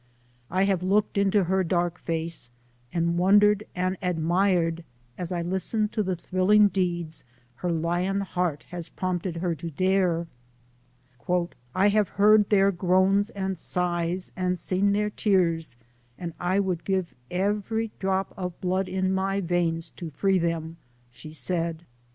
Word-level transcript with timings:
I 0.49 0.63
have 0.63 0.81
looked 0.81 1.15
into 1.15 1.43
her 1.43 1.63
dark 1.63 1.99
face, 1.99 2.49
and 2.91 3.19
wondered 3.19 3.67
and 3.75 3.97
admired 4.01 4.83
as 5.15 5.31
I 5.31 5.43
listened 5.43 5.91
to 5.91 6.01
the 6.01 6.15
thrilling 6.15 6.69
deeds 6.69 7.23
her 7.57 7.71
lion 7.71 8.21
heart 8.21 8.63
had 8.71 8.89
prompted 8.95 9.35
her 9.35 9.53
to 9.53 9.69
dare. 9.69 10.25
'I 11.75 11.87
have 11.89 12.09
heard 12.09 12.49
their 12.49 12.71
groans 12.71 13.29
and 13.29 13.59
sighs, 13.59 14.31
and 14.35 14.57
seen 14.57 14.91
their 14.93 15.11
tears, 15.11 15.77
and 16.17 16.33
I 16.39 16.59
would 16.59 16.83
give 16.83 17.13
every 17.29 17.91
drop 17.99 18.33
of 18.35 18.59
blood 18.59 18.87
in 18.89 19.13
my 19.13 19.39
veins 19.39 19.91
to 19.97 20.09
free 20.09 20.39
them,' 20.39 20.77
she 21.11 21.31
said. 21.31 21.85